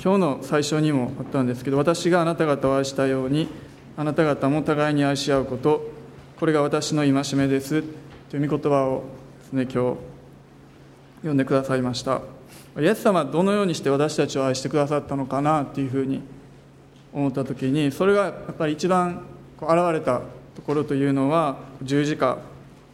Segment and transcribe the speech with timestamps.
[0.00, 3.48] 今日の最初にもあったんですけど私があなた方を愛したように
[3.96, 5.90] あなた方も互いに愛し合うこと
[6.38, 7.82] これが私の戒めです
[8.30, 9.04] という御言葉を
[9.40, 9.98] ですね今日
[11.16, 12.22] 読んでくださいました。
[12.80, 16.22] イエス様はどのようにして私たちを愛してくださったのかなっていうふうに
[17.12, 19.26] 思った時にそれがやっぱり一番
[19.58, 20.22] こう現れた
[20.56, 22.38] ところというのは十字架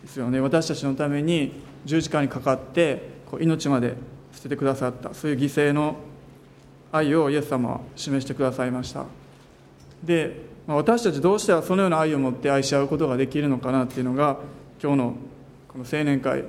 [0.03, 0.41] ですよね。
[0.41, 3.95] 私たちのために十字架にかかってこう命まで
[4.35, 5.15] 捨ててくださった。
[5.15, 5.97] そういう犠牲の
[6.93, 9.05] 愛をイエス様は示してくださいました。
[10.03, 14.39] で私たちどうしてはそのような愛を持って愛し合うことができるのかなっていうのが
[14.83, 15.15] 今日の
[15.69, 16.45] この青年会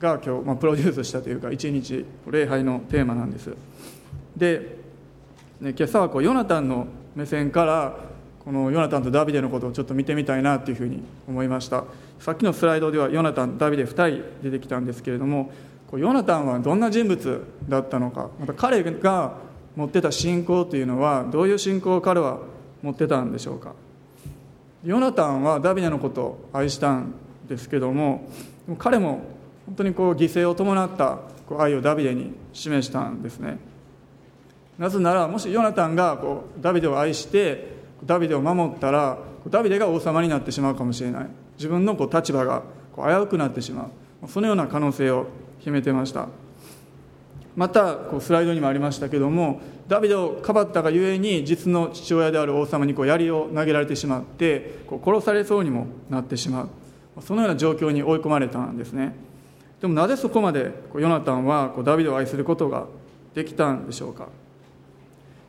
[0.00, 3.54] が今日、まあ、プロデュースしたというか一日礼拝のテーマなんです。
[4.36, 4.78] で、
[5.60, 7.96] ね、今朝はこうヨナタンの目線から
[8.44, 11.84] このヨナタンとダビデのことをちょっと見てみたいなというふうに思いました。
[12.18, 15.52] さっきのスライドではヨナタンダビデ2人出てきたんですけれども
[15.92, 18.30] ヨナタンはどんな人物だったのか。
[18.38, 19.34] また彼が
[19.76, 22.38] 持ってた信仰というのはどういう信仰を彼は
[22.82, 23.72] 持ってたんでしょうか。
[24.84, 27.12] ヨナタンはダビデのことを愛したん
[27.48, 28.30] ですけども
[28.78, 29.20] 彼も
[29.66, 33.58] 本当にこう犠牲を伴ったこう愛をダビデに示したんですね。
[34.78, 41.26] なぜならもしヨナタンがこうダビデを愛してダビデを守ったらダビデが王様になってしまうかもしれない。
[41.58, 42.62] 自分のこう立場が
[42.96, 43.90] こう危うくなってしま
[44.24, 44.28] う。
[44.28, 45.26] そのような可能性を
[45.60, 46.28] 秘めてました。
[47.56, 56.68] またこうスライドにもありましたけどもダビデをかばったがゆえに実の父親である王様にこう槍を投げられてしまってこう殺されそうにもなってしまう。
[57.22, 59.14] そのような状況に追い込まれたんですね。
[59.80, 62.86] でもなぜそこまでこうヨナタンはこうダビデを愛することが
[63.34, 64.28] できたんでしょうか。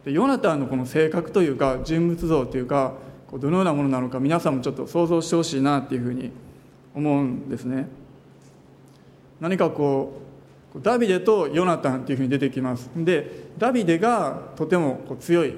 [0.03, 2.93] でヨナタンのこの性格というか人物像というか
[3.31, 6.31] どのようなものなのか皆さんもちょっと想像してほしいなっていうふうに
[6.95, 7.87] 思うんですね。
[9.41, 10.21] 何かこ
[10.73, 12.89] うダビデとヨナタンっていうふうに出てきます。
[12.95, 15.53] でダビデがとてもこう強い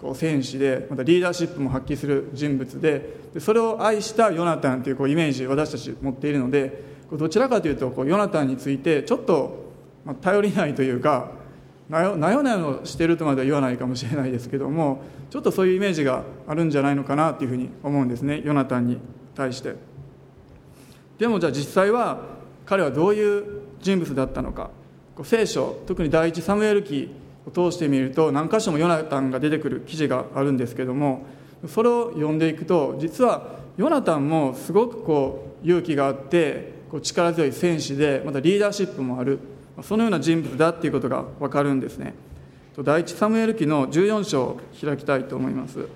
[0.00, 6.82] こう戦士でまたリーダーシップも発揮する人物ででそれを愛したヨナタンというこうイメージ私たち持っているので
[7.12, 9.66] どちらかというとこうヨナタンについてちょっと
[10.20, 11.30] 頼りないというか
[11.88, 18.98] なよなよしてるとまでは言わないかもしれないですけどもちょっとそういうイメージがあるんじゃないのかなというふうに思うんですねヨナタンに
[19.34, 19.74] 対して。
[21.18, 22.35] でもじゃあ実際は
[22.66, 23.44] 彼はどういう
[23.80, 24.70] 人物だったのか。
[25.24, 27.10] 聖書特に第一サムエル記
[27.46, 31.24] を通してみると何箇所もヨナタンが出てくる記事があるんですけども
[31.68, 39.38] それを読んでいくと実はヨナタンもすごくこう勇気があってこう力強い戦士でまたリーダーシップもある
[39.82, 42.14] そのような人物だっていうことが分かるんですね。
[42.78, 45.86] 第一サムエル記の14章を開きたいと思います。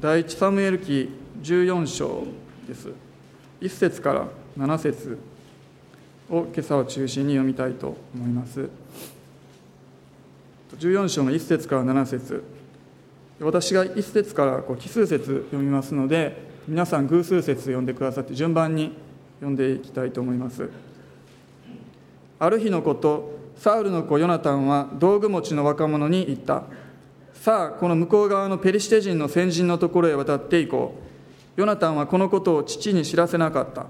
[0.00, 1.10] 第一サムエル記
[1.46, 2.24] 14章
[2.66, 2.88] です。
[3.60, 5.16] 1節から7節
[6.28, 8.68] を今朝を中心に読みたいと思います。
[10.76, 12.42] 14章の1節から7節。
[13.38, 16.36] 私が1節からこう奇数節読みますので
[16.66, 18.96] 皆さん偶数節読んでくださって順番に
[19.38, 20.68] 読んでいきたいと思います。
[22.40, 26.64] ある日のことサウルの子ヨナタンは道具持ちの若者に言った。
[27.34, 31.15] さあこの向こう側のペリシテ人の先人のところへ渡っていこう。
[31.56, 33.86] ヨナタンはこのことを父に知らせなかった。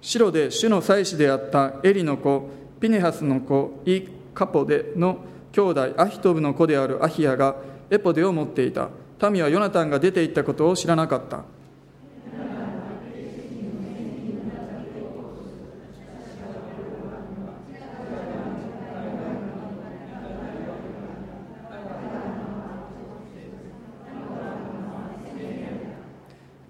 [0.00, 2.48] 白で主の妻子であったエリの子
[2.78, 4.02] ピネハスの子イ
[4.34, 5.18] カポデの
[5.52, 7.56] 兄弟アヒトブの子であるアヒヤが
[7.90, 8.88] エポデを持っていた。
[9.30, 11.44] 民はヨナタンが出て行ったことを知らなかった。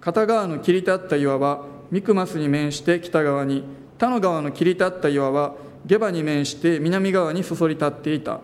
[0.05, 3.63] 片側の切り立った岩はミクマスに面して北側に
[3.97, 5.55] 他の側の切り立った岩は
[5.87, 8.39] 下馬に面して南側にそそり立っていた。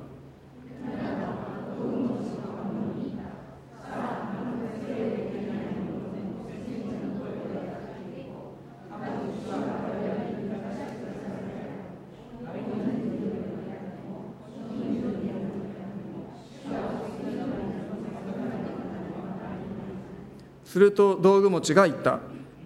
[20.72, 22.20] すると道具持ちが言った。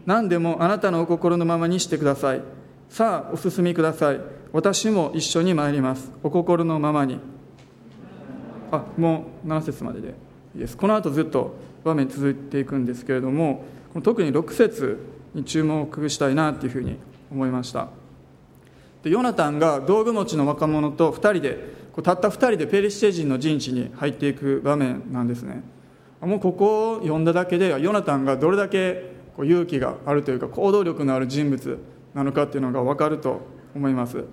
[0.06, 2.42] 何でもあなたのお心のままにしてください。
[2.88, 4.22] さあお進みください。
[4.54, 6.12] 私も一緒に参ります。
[6.22, 7.19] お心のままに。
[8.72, 10.10] あもう7節までで。
[10.54, 10.78] いいです。
[10.78, 13.63] この後ずっと場面続いていくんですけれども
[14.04, 15.00] 特に6節
[15.34, 16.98] に注目したいなというふうに
[17.31, 17.88] 思いました。
[19.01, 21.58] でヨナタンが道具持ちの若者と2人で
[22.04, 25.63] たった2人でペリシテ人の陣地に入っていく場面なんですね。
[26.25, 31.77] もうここを読んだだけでヨナタンがどれだけこう勇気があるというか行動力のある人物
[32.13, 33.42] なのかっていうのが分かると
[33.75, 34.24] 思います。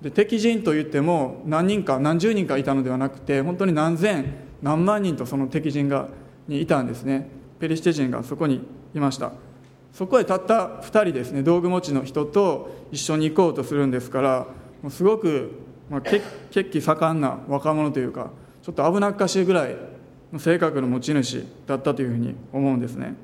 [0.00, 6.08] で敵陣といっても何人か何十人かいたのではなくて本当に何千何万人とその敵陣が
[6.48, 7.28] にいたんですね。
[7.60, 9.32] ペリシテ人がそこにいました。
[9.92, 14.46] そこへたった2人ですね道具持ちの人と一緒に行こうとするんですから
[14.80, 15.52] もうすごく、
[15.90, 18.30] まあ、血気盛んな若者というか
[18.62, 19.76] ちょっと危なっかしいぐらい
[20.38, 23.14] 性格の持ち主だったというふうに思うんですね。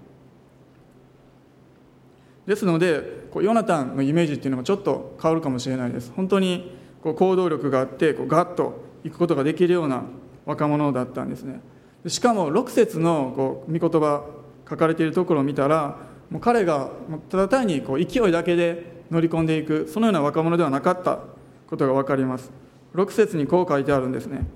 [2.46, 6.12] ですのでこうヨナタンのイメージっていうのがちょっと変わるかもしれないです。
[6.14, 6.72] 本当に
[7.02, 10.02] こう行動力があってこうガッと行くことができるような
[10.46, 11.60] 若者だったんですね。
[12.06, 14.24] しかも6節のこう御言葉
[14.68, 15.98] 書かれているところを見たら
[16.30, 16.90] もう彼が
[17.28, 21.20] ただ単にこう勢いだけで乗り込んでいくそのような若者ではなかった
[21.66, 22.50] ことが分かります。
[22.94, 24.46] 6節にこう書いてあるんですね。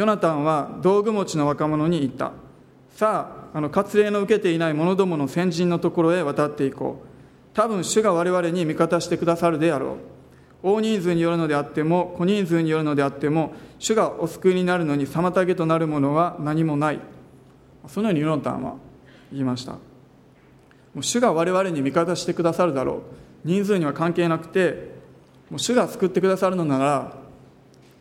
[0.00, 2.32] ヨナタンは道具持ちの若者に言った。
[2.88, 7.54] さああの割礼の受けていない者どもの先人のところへ渡っていこう。
[7.54, 9.98] 多分主が我々に味方してくださるであろ
[10.62, 10.68] う。
[10.76, 17.00] 大人数によるのであっても小人数によるのであっても主がお救いになるのに妨げとなるものは何もない。
[17.86, 18.76] そのようにユノタンは
[19.30, 19.72] 言いました。
[19.72, 19.78] も
[21.00, 23.02] う主が我々に味方してくださるだろ
[23.44, 23.46] う。
[23.46, 24.94] 人数には関係なくて
[25.50, 27.12] もう主が救ってくださるのなら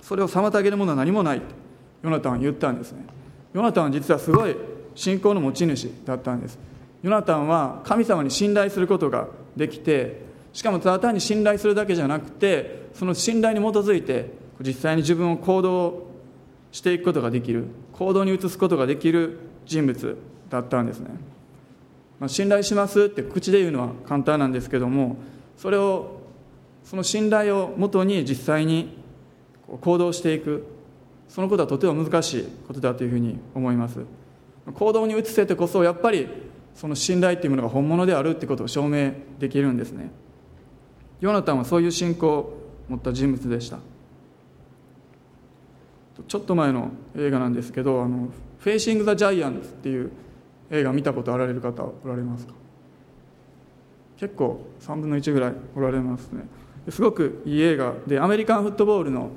[0.01, 1.41] それを妨げるものは何もない。
[2.01, 3.05] ヨナタンは言ったんですね。
[3.53, 4.55] ヨナタンは実はすごい
[4.95, 6.59] 信仰の持ち主だったんです。
[7.01, 10.21] ヨナタンは神様に信頼することができて
[10.53, 14.31] しかもただ単に信頼するだけじゃなくてその信頼に基づいて
[14.61, 16.07] 実際に自分を行動
[16.71, 20.17] していくことができる行動に移すことができる人物
[20.49, 21.09] だったんですね、
[22.19, 25.17] まあ、信頼しますって口で言うのは簡単なんですけども
[25.57, 26.19] それを
[26.83, 28.97] その信頼をもとに実際に
[29.81, 30.78] 行動していく。
[31.29, 33.99] そのことはとても難しいことだというふうに思います。
[34.73, 36.27] 行動に移せてこそやっぱり
[36.75, 40.11] その信頼っていうものが本物であるってことを証明できるんですね。
[41.21, 43.79] ヨナタンはそういう信仰を持った人物でした。
[46.27, 48.29] ちょっと前の映画なんですけど「あの
[48.59, 50.11] フェイシング・ザ・ジャイアンツ」っていう
[50.69, 52.53] 映画見たことあられる方おられますか？
[54.17, 56.47] 結構3分の1ぐらいおられますね。
[56.89, 59.31] すごくいい映画でアメリカンフットボールの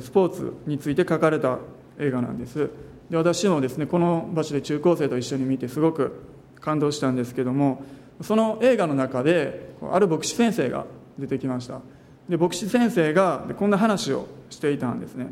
[0.00, 1.58] スポーツについて書かれた
[1.98, 2.70] 映画なんです。
[3.10, 6.24] で私もですねこの場所で中高生と一緒に見てすごく
[6.60, 7.82] 感動したんですけども
[8.20, 10.84] その映画の中である牧師先生が
[11.18, 11.80] 出てきました。
[12.28, 15.30] で牧師先生がこんな話をしていたんですね。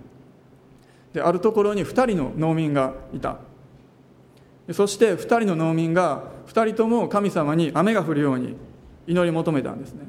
[1.13, 3.39] であるところに2人の農民がいた。
[4.73, 8.57] そして2人の農民が2人とも神様に雨が降るように
[9.07, 10.07] 祈り求めたんですね。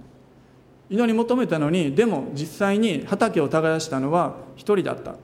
[0.89, 5.15] 祈り求めたのにでも実際に畑を耕したのは1人だった。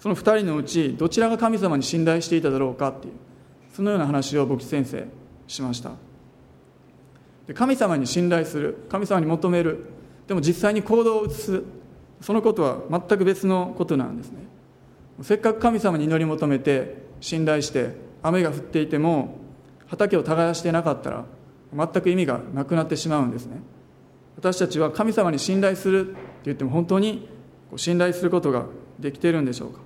[0.00, 3.14] その2人のうちどちらが神様に信頼していただろうかっていう
[3.74, 5.06] そのような話を牧師先生
[5.46, 5.92] しました。
[7.46, 9.86] で神様に信頼する神様に求める
[10.26, 11.62] でも実際に行動を移す
[12.20, 14.38] そのことは全く別のことなんですね。
[15.22, 19.36] せっかく神様に祈り求めて信頼して雨が降っていても
[19.86, 21.24] 畑を耕してなかったら
[21.74, 23.58] 全く意味がなくなってしまうんですね。
[24.36, 27.28] 私たちは神様に信頼するって言っても本当に
[27.76, 28.66] 信頼することが
[28.98, 29.80] できているんでしょうか。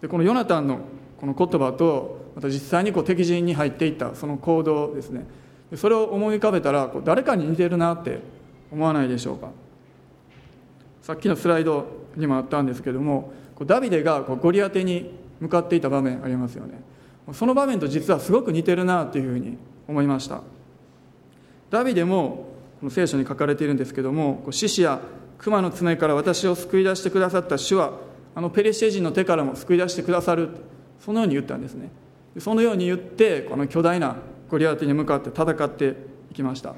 [0.00, 0.80] でこのヨナタンの
[1.20, 5.26] この言葉とまた実際にこう敵陣に入っていったその行動ですね。
[5.74, 8.20] それを思い浮かべたらこう誰かに似てるなって
[8.70, 9.50] 思わないでしょうか。
[11.02, 13.32] さっきのスライドにもあったんですけども
[13.64, 16.80] ダビデがこうゴリアテに向かっていた場面ありますよね。
[17.32, 20.42] その場面と実はすごく似てるなというふうに思いました。
[21.70, 22.48] ダビデも
[22.80, 25.00] この聖書に書かれているんですけども獅子や
[25.38, 27.92] 熊の爪から私を救い出してくださった主は
[28.34, 30.50] あのペリシテ人の手からも救い出してくださる
[31.00, 31.90] そのように言ったんですね。
[32.38, 34.16] そのように言ってこの巨大な
[34.48, 35.96] ゴリアテに向かって戦って
[36.30, 36.74] いきました。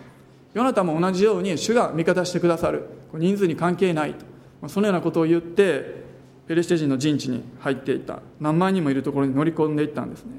[0.55, 2.87] ヨナタも同じように主が味方してくださる。
[3.15, 4.69] 人数に関係ないと。
[4.69, 6.00] そのようなことを言って
[6.51, 8.19] ペリシテ人の陣地に入っていた。
[8.41, 10.33] 何万人もいるところに乗り込んでいったんですね。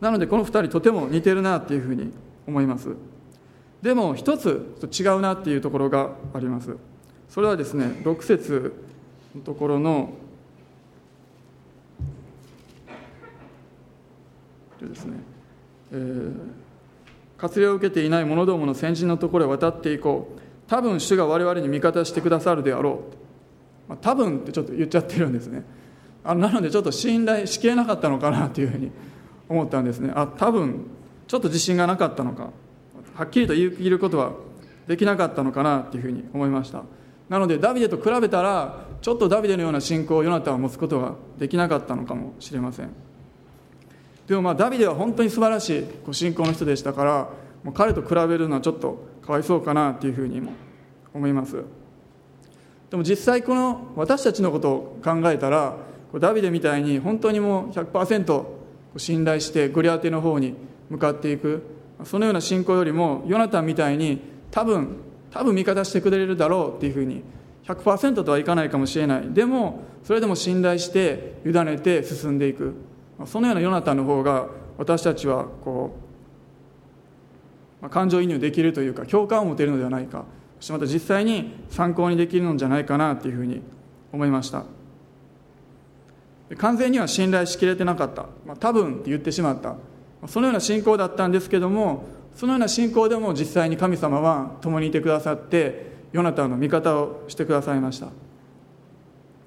[0.00, 2.12] なのでこの2人とても似てるなっていうふうに
[2.48, 2.88] 思います。
[3.80, 6.76] でも一つ違うなっていうところがあります。
[7.28, 8.74] それはですね6節
[9.36, 10.14] のところの
[14.80, 15.16] ですね、
[15.92, 16.32] えー、
[17.38, 20.40] 活用を受けていない者どもの先人のところへ渡っていこう。
[20.66, 23.21] 多分主が我々に味方してくださるであろう、
[23.92, 25.64] まあ、多分ってちょっと言っちゃってるんですね。
[26.24, 28.90] あなのでちょっと信頼しきれなかったのかなというふうに
[29.50, 30.10] 思ったんですね。
[30.14, 30.86] あ多分
[31.26, 32.50] ちょっと自信がなかったのか。
[33.14, 34.32] はっきりと言い切ることは
[34.86, 36.84] できなかったのかなっていうふうに思いました。
[37.28, 42.88] なのでダビデと比べたらちょっとダビデのような信仰をヨナタは持つことができなかったのかもしれません。
[44.26, 47.28] でもまあダビデは本当に素晴らしい信仰の人でしたから
[47.62, 50.52] もう彼と比べるのはちょっとかわいそうかなっていうふうにも
[51.12, 51.62] 思います。
[52.92, 55.76] でも実際この私たちのことを考えたら
[56.20, 58.44] ダビデみたいに本当にもう100%
[58.98, 60.54] 信頼してゴリアテの方に
[60.90, 61.62] 向かっていく
[62.04, 64.20] そのような信仰よりもヨナタンみたいに
[64.50, 64.98] 多分
[65.30, 67.22] 多分味方してくれるだろうっていうふうに
[67.64, 69.32] 100%とはいかないかもしれない。
[69.32, 72.74] でもそれでも信頼して委ねて進んでいく。
[73.24, 75.96] そのようなヨナタンの方が私たちはこ
[77.80, 80.26] う感情移入できるというか共感を持てるのではないか。
[80.62, 83.60] そしてまた実際に参考にできるのじゃないかなというふうに
[84.12, 84.64] 思いました。
[86.56, 89.74] 完全には信頼しきれてなかった、まあ、多分って言ってしまった。
[90.28, 92.04] そのような信仰だったんですけども
[92.36, 98.06] そのような信仰でも実際に神様は共にいてくださってヨナタンの味方をしてくださいました。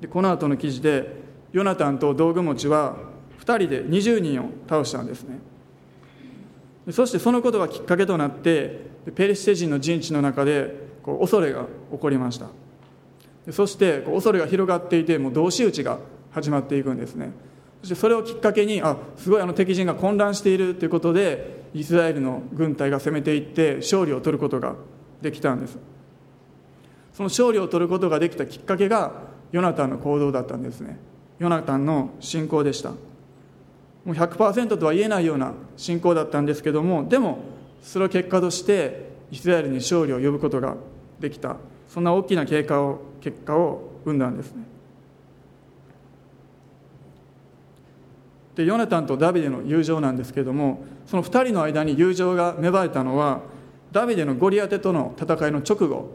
[0.02, 2.98] でこの後の記事でヨナタンと道具持ちは
[3.40, 5.40] 2人で20人を倒したんですね。
[6.92, 12.48] そしてそのことがきっかけとなってペリシテ人の陣地の中でこう恐れが起こりました。
[13.52, 16.00] そして恐れが広がっていてもう同士討ちが
[16.32, 17.32] 始まっていくんですね。
[17.82, 24.74] そしてそれをきっかけにあすごいあの敵陣が混乱しているということでイスラエルの軍隊が攻めていって勝利を取ることが
[25.22, 25.78] できたんです。
[27.14, 29.12] その勝利を取ることができたきっかけが
[29.52, 30.98] ヨナタンの行動だったんですね。
[31.38, 32.90] ヨナタンの信仰でした。
[32.90, 32.98] も
[34.08, 37.40] う100%とは言えないような信仰だったんですけどもでも
[37.82, 40.76] それを結果としてイスラエルに勝利を呼ぶことが
[41.20, 41.58] できた。
[41.88, 44.64] そんな大きな結果を結果を生んだんですね。
[48.56, 53.42] でヨナタンとダビデの友情なんですけれどもその2人の間に友情が芽生えたのは
[53.92, 56.10] ダビデのゴリアテとの戦いの直後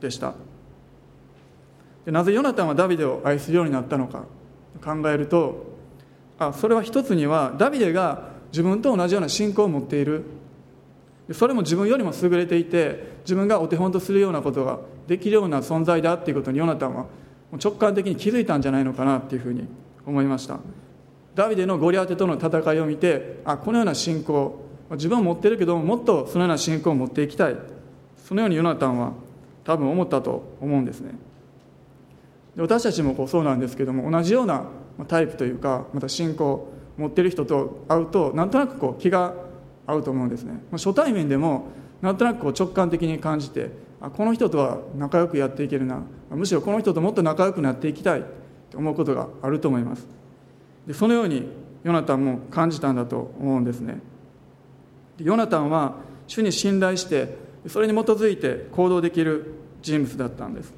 [0.00, 0.34] でした。
[2.04, 4.24] でなぜヨナタンはダビデを愛するようになったのか
[4.84, 5.74] 考えると
[6.38, 10.24] あそれは一つにはダビデが自分と同じような信仰を持っている
[11.32, 17.06] それも自分よりも優れていて自分がお手本とするようなことができるような存在だっていうことにヨナタンは
[17.52, 19.66] 直感的に気づいたんじゃないのかなっていうふうに
[20.04, 20.58] 思いました。
[21.34, 24.60] ダビデのゴリアテとの戦いを見てあこのような信仰
[24.92, 27.56] 自分は持ってるけどもっとそのような信仰を持っていきたい。
[28.24, 29.12] そのようにヨナタンは
[29.64, 31.14] 多分思ったと思うんですね。
[32.56, 34.66] 私たちもこうそうなんですけども同じような
[35.08, 39.34] タイプというかまた信仰を持ってる人と会うとなんとなくこう気が
[39.86, 40.62] 合うと思うんですね。
[40.72, 41.68] 初対面でも
[42.02, 46.02] なんとなくこう直感的に感じてあこの人とは仲良くやっていけるな。
[46.30, 48.24] むしろこの人ともっと仲良くなっていきたい。
[48.74, 50.04] と思うことがあると思います。
[50.84, 51.48] でそのように
[51.84, 54.00] ヨナタンも感じたんだと思うんですね。
[55.16, 55.94] でヨナタンは
[56.26, 57.38] 主に信頼して
[57.68, 60.74] それに基づいて行動できる人物だったんです。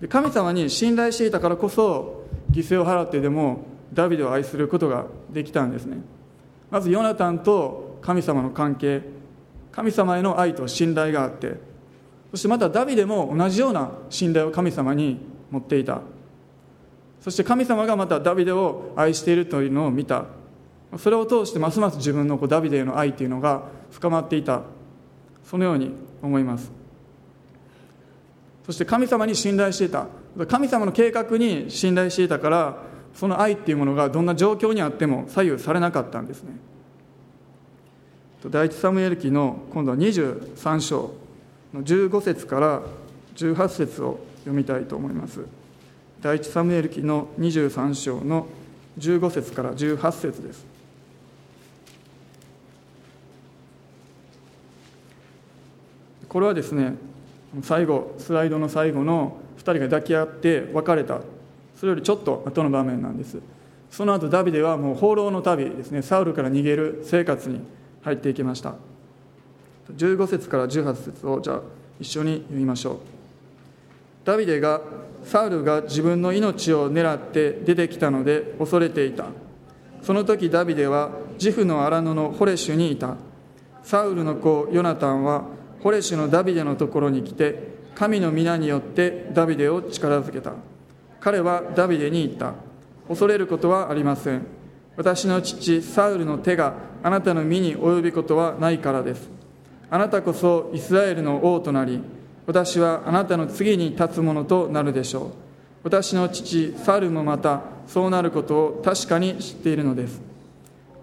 [0.00, 5.98] で神様に信頼していたからこそ犠牲を払ってでもダビデを愛することができたんですね。
[6.72, 9.02] まずヨナタンと神様の関係
[9.70, 11.72] 神様への愛と信頼があって
[12.32, 16.00] そしてまたダビデも同じような信頼を神様に持っていた。
[17.20, 20.24] そして神様がまたダビデを愛しているというのを見た。
[20.98, 24.62] それを通してますます自分のダビデへの愛というのが深まっていた。
[25.44, 25.92] そのように
[26.22, 26.72] 思います。
[28.64, 30.06] そして神様に信頼していた。
[30.48, 32.76] 神様の計画に信頼していたから
[33.12, 36.52] その愛っていうものがどんな状況にあっても左右されなかったんですね。
[38.50, 41.14] 第一サムエル記の今度は23章
[41.72, 42.82] の15節から
[43.36, 45.40] 18節を読みたいと思います。
[46.20, 48.46] 第一サムエル記の23章の
[48.98, 50.66] 15節から18節です。
[56.28, 56.94] これはですね
[57.62, 61.20] 最後スライドの最後の2人が抱き合って別れた。
[61.76, 63.38] それよりちょっと後の場面なんです。
[63.90, 66.02] その後ダビデはもう放浪の旅ですね。
[66.02, 67.60] サウルから逃げる生活に
[68.02, 68.74] 入っていきました。
[69.96, 71.60] 15節から18節をじゃあ
[72.00, 72.96] 一緒に読みましょう。
[74.24, 74.80] ダビデが
[75.24, 79.26] サウルが自分の命を狙って出てきたので恐れていた。
[80.02, 83.16] その時ダビデはジフの荒野のホレシュにいた。
[83.82, 85.44] サウルの子ヨナタンは
[85.82, 90.52] ホレシュのダビデのところに来て神の皆によってダビデを力づけた。
[91.20, 92.54] 彼はダビデに言った。
[93.08, 94.61] 恐れることはありません。
[94.96, 99.28] 私の父サウルの手があなたの身に及ぶことはないからです。
[99.90, 102.02] あなたこそイスラエルの王となり
[102.46, 105.30] 私はあなたの次に立つものとなるでしょう。
[105.84, 110.20] 私の父サウルもまたそうなることを確かに知っているのです。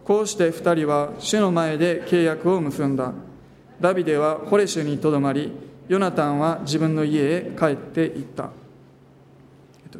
[0.05, 3.13] こうして2人は主の前で契約を結んだ。
[3.79, 5.51] ダビデはホレシュにとどまり
[5.87, 8.49] ヨナタンは自分の家へ帰っていった。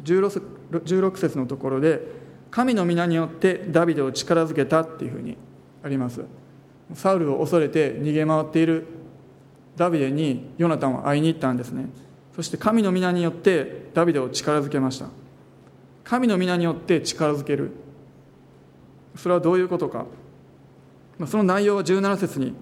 [0.02, 2.19] 16, 16節のところで
[2.50, 5.36] 神の皆によってダビデを力づけたっていうふうに
[5.82, 6.22] あります。
[6.94, 8.86] サウルを恐れて逃げ回っている。
[9.76, 11.88] ダビデにヨナタンは会いに行ったんですね。
[12.34, 15.06] そして神の皆によってダビデを力づけました。
[16.04, 17.70] 神の皆によって力づける。
[19.16, 20.06] それはどういうことか。
[21.26, 22.54] その内容は17節に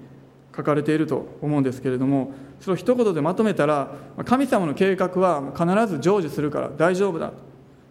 [0.57, 7.33] 書かれていると思うんですけれどもそれを一言でまとめたら神様の計画は必ず成就するから大丈夫だ。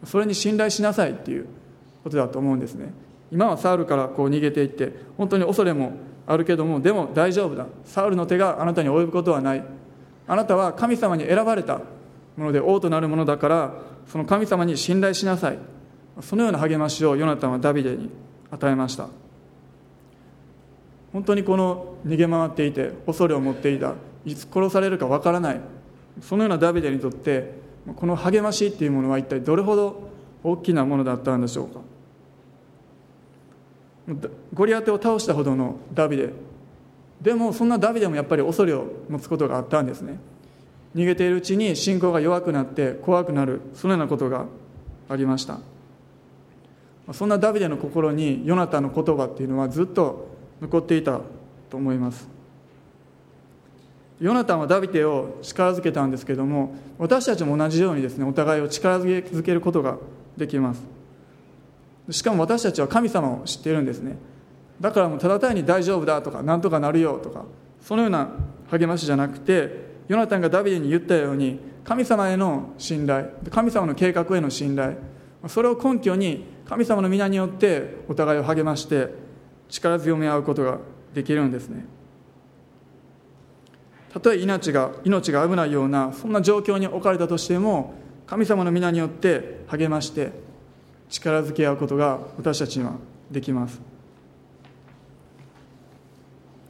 [0.04, 1.48] それに信頼しなさいっていう。
[2.08, 2.94] ことだと思うんですね。
[3.32, 5.92] 今はサウルからこう逃げていって本当に恐れも
[6.26, 7.66] あるけどもでも大丈夫だ。
[7.84, 9.64] サウルの手があなたに及ぶことはない。
[10.28, 11.82] あなたは神様に選ばれた
[12.38, 13.74] もので王となるものだから
[14.08, 15.60] その神様に信頼しなさい。
[16.22, 18.10] そのような励ましをヨナタンはダビデに
[18.50, 19.10] 与えました。
[21.14, 23.94] 本当にこの逃げ回っていて恐れを持っていた。
[24.26, 25.62] いつ殺されるかわからない。
[26.22, 27.56] そのようなダビデにとって
[27.96, 30.10] この励ましっていうものは一体どれほど
[30.44, 31.80] 大きなものだったんでしょうか。
[34.54, 36.32] ゴリアテを倒したほどのダビデ。
[37.22, 40.20] でもそんなダビデもやっぱり恐れを持つことがあったんですね。
[40.96, 44.46] 逃げているうちに信仰が弱くなって怖くなるそのようなことが
[45.10, 45.60] ありました。
[47.14, 50.28] そんなダビデの心にヨナタの言葉っていうのはずっと
[50.62, 51.22] 残っていた
[51.70, 52.28] と思います。
[54.20, 59.98] ヨナタンはダビデを力づけたんですけども私たちも同じようにですねお互いを力づけることが
[60.38, 60.97] できます。
[62.10, 64.18] しかも私たちは神様を知っているんですね。
[64.80, 67.46] だからもうただ単に大丈夫だとかなんとかなるよとか
[67.82, 68.30] そのような
[68.70, 74.98] 励ましじゃなくてヨナタンがダビデに言ったように神様への信頼神様の計画への信頼
[75.48, 79.10] それを根拠に神様の皆によってお互いを励まして
[79.70, 80.80] 力強め合うことが
[81.14, 81.86] できるんですね。
[84.14, 87.94] たとえ命が命が危ないようなそんな状況に置かれたとしても
[88.26, 90.32] 神様の皆によって励まして
[91.10, 92.94] 力づけ合うことが私たちには
[93.32, 93.80] できます。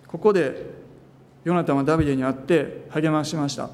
[0.07, 0.65] ここで
[1.43, 3.69] ヨナタンはダビデに会って励ましました。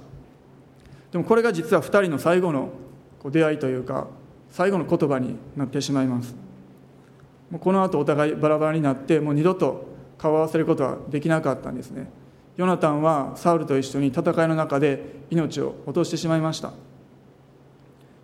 [1.12, 2.70] でもこれが実は2人の最後の
[3.26, 4.08] 出会いというか
[4.50, 6.36] 最後の言葉になってしまいます。
[7.50, 12.10] もうこの後お互いバラバラになってもう二度と顔を合わせることはできなかったんですね。
[12.58, 16.72] ヨナタンはサウルと一緒に戦いの中で命を落としてしまいました。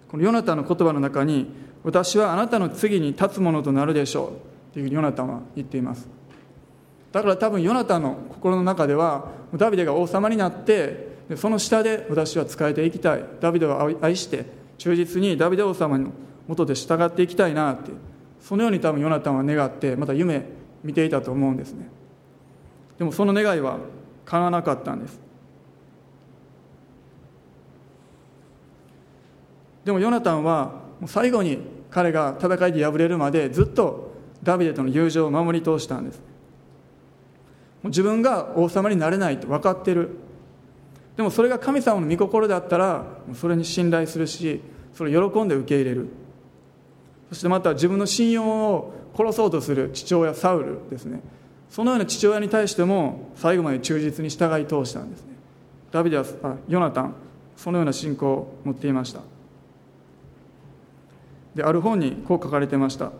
[0.07, 1.51] このヨナタンの言葉の中に
[1.83, 4.33] 私はあなたの次に立つものとなるでしょ
[4.71, 4.73] う。
[4.73, 6.07] というふうにヨナタンは言っています。
[7.11, 13.23] だから多分ヨナタンの心の中ではダビデが王様になってその下で私は仕えていきたい。
[13.39, 14.45] ダビデを愛して
[14.77, 16.11] 忠実にダビデ王様の
[16.47, 17.91] もとで従っていきたいなって。
[18.41, 20.45] そのように多分ヨナタンは願ってまた夢
[20.83, 21.89] 見ていたと思うんですね。
[22.97, 23.79] でもその願いは
[24.25, 25.19] 叶わなかったんです。
[29.83, 31.59] でもヨナタンは最後に
[31.89, 34.11] 彼が戦いで敗れるまでずっと
[34.43, 36.21] ダビデとの友情を守り通したんです。
[37.83, 40.09] 自分が王様になれないと分かってる。
[41.15, 44.61] でもそれが神様の御心だったらそれに信頼するし
[44.93, 46.07] それを喜んで受け入れる。
[47.29, 51.21] そしてまた自分の信用を殺そうとする父親サウルですね。
[51.69, 55.35] そのような父親に対しても最後まで忠実に従い通したんですね。
[55.91, 57.13] ダビデはあヨナタン
[57.55, 59.21] そのような信仰を持っていました。
[61.59, 63.11] である本にこう書かれてました。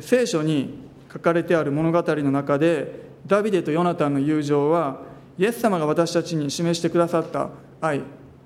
[0.00, 0.78] 聖書に
[1.12, 5.02] 書かれてある物語の中でダビデとヨナタンの友情は
[5.38, 8.00] イエス様が私たちに示してくださった愛。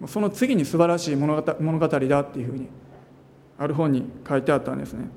[0.06, 2.68] その次に素晴らしい物語だっていうふうに
[3.58, 5.08] ある本に書いてあったんですね。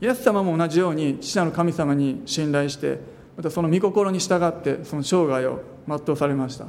[0.00, 2.98] イエス様も同じように父なる神様に信頼して
[3.36, 6.66] またその御心に従ってその生涯を全うされました。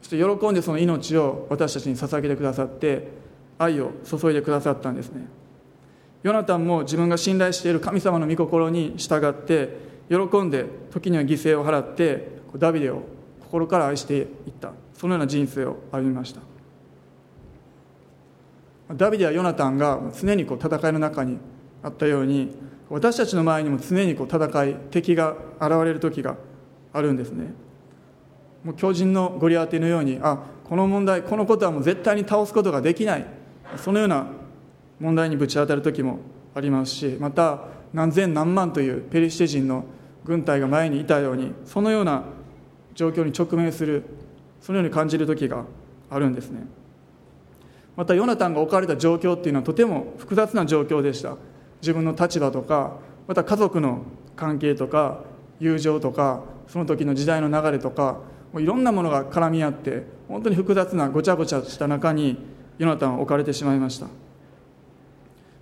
[0.00, 3.22] そして喜んでその命を私たちに捧げてくださって
[3.58, 5.26] 愛を注いでくださったんですね。
[6.22, 9.76] ヨナタンも自分が信頼している神様の御心に従って
[10.08, 13.02] 喜んで時には犠牲を払ってダビデを
[13.40, 14.26] 心から愛していっ
[14.60, 14.72] た。
[14.94, 16.40] そのような人生を歩みました。
[18.94, 21.38] ダビデやヨナタンが常にこう戦いの中に
[21.82, 22.54] あったように
[22.88, 26.36] 私たちの前にも常にこう戦い敵が現れる時が
[26.92, 27.52] あるんですね。
[28.62, 33.26] もう巨人のゴリアテのようにあこの問題このことはもう絶対に倒すことができない。
[33.76, 34.26] そのような
[35.02, 36.20] 問題にぶち当たる時も
[36.54, 39.84] ありますしまた何千何万というペリシテ人の
[40.24, 42.22] 軍隊が前にいたようにそのような
[42.94, 44.04] 状況に直面する
[44.60, 45.64] そのように感じる時が
[46.08, 46.60] あるんですね。
[47.96, 51.36] またヨナタンが置かれた状況っていうのはとても複雑な状況でした。
[51.80, 52.92] 自分の立場とか
[53.26, 54.04] また家族の
[54.36, 55.24] 関係とか
[55.58, 58.20] 友情とかその時の時代の流れとか
[58.52, 62.38] もういろんなものが絡み合って本当に複雑なごちゃごちゃした中に
[62.78, 64.06] ヨナタンは置かれてしまいました。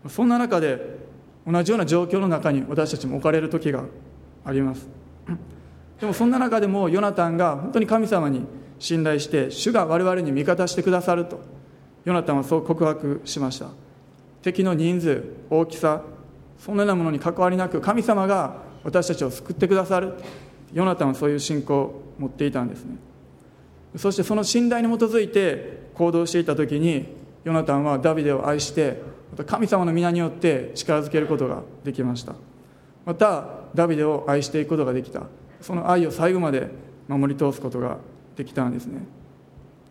[0.08, 0.98] そんな中で
[1.46, 3.84] 同じような状況の中に私たちも置かれる時が
[4.44, 4.88] あります。
[6.00, 8.46] でもそんな中でもヨナタンが本当に神様に
[8.78, 11.40] 信頼して主が我々に味方してくださると
[12.04, 13.66] ヨナタンはそう告白しました。
[14.42, 16.02] 敵の人数大きさ
[16.58, 20.14] そんなようなものに関わりなく神様が私たちを救ってくださる。
[20.72, 22.96] ヨナタンはそういう信仰を持っていたんですね。
[23.96, 27.08] そしてその信頼に基づいて行動していた時に
[27.44, 32.35] ヨナタンはダビデを愛してまた神様の皆によって力づけることができました。
[33.05, 35.23] またダビデを愛していくことができた。
[35.61, 36.69] その愛を最後まで
[37.09, 37.99] 守り通すことが
[38.37, 39.01] できたんですね。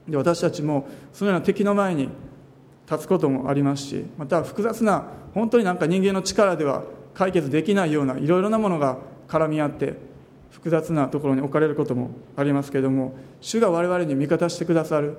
[0.08, 2.10] で私たちもそのような敵の前に
[2.90, 8.98] 立つこともありますしまた複雑な本当になんか人間の力では解決できないようないろいろなものが
[9.28, 9.94] 絡み合って
[10.50, 15.18] 複雑なところに置かれることもありますけれども主が我々に味方してくださる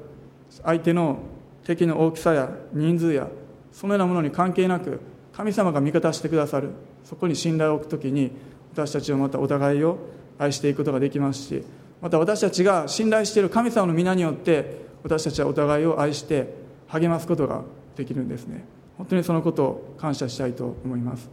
[0.64, 1.18] 相手の
[1.64, 3.28] 敵の大きさや人数や
[3.72, 5.00] そのようなものに関係なく
[5.32, 6.70] 神様が味方してくださる
[7.04, 8.32] そこに信頼を置くときに
[8.72, 9.98] 私たちはまたお互いを
[10.38, 11.64] 愛していくことができますし
[12.00, 16.54] また私たちが信頼している神様の皆によって私たちはお互いを愛して
[16.88, 17.62] 励ますことが
[17.96, 18.64] できるんですね。
[18.96, 21.28] 本当にそのことを感謝したいと思います。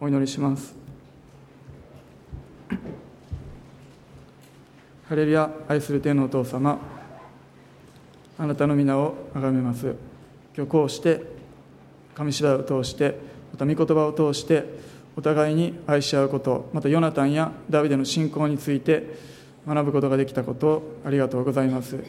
[0.00, 0.74] お祈りします。
[5.08, 6.78] ハレルヤ愛する天のお父様
[8.38, 9.94] あなたの皆を崇めます。
[10.56, 11.35] 今日こうして
[12.16, 13.18] 紙芝居を通して
[13.52, 14.64] また御言葉を通して
[15.16, 19.18] お互いに愛し合うことまたヨナタンやダビデの信仰について
[19.66, 22.02] 学ぶことができたことをありがとうございます。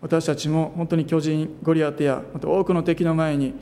[0.00, 3.52] 私たちも本当に巨人ゴリアテやまた多くの敵の前に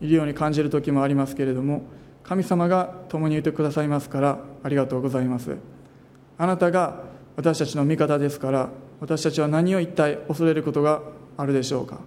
[0.00, 1.82] いるように感じる時もありますけれども
[2.22, 5.56] 神様が共にいてくださいますからありがとうございます。
[6.38, 7.02] あなたが
[7.36, 8.68] 私たちの味方ですから
[9.00, 11.02] 私たちは何を一体恐れることが
[11.36, 11.98] あるでしょうか。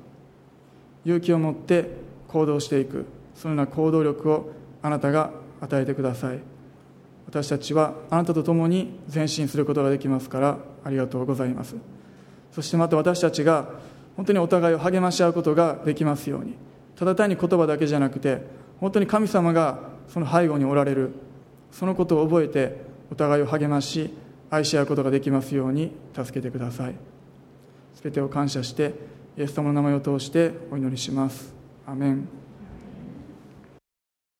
[1.04, 1.90] 勇気を持って
[2.32, 3.06] 行動していく。
[3.36, 6.40] そのような行動力をあなたが与えてください。
[7.28, 11.76] 私たちはあなたと共に前進することができますからありがとうございます。
[12.52, 13.70] そしてまた私たちが
[14.16, 16.56] 本当にお互いを励まし合うことができますように
[16.98, 18.42] ただ単に言葉だけじゃなくて
[18.80, 21.12] 本当に神様がその背後におられる
[21.72, 24.14] そのことを覚えてお互いを励まし
[24.50, 26.96] 愛し合うことができますように助けてください。
[28.04, 28.94] 全てを感謝して
[29.38, 31.61] イエス様の名前を通してお祈りします。
[31.92, 32.41] アメン